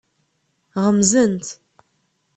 [0.83, 1.47] Ɣemzent.